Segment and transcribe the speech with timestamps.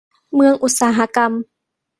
[0.35, 1.31] เมืองอุตสาหกรรม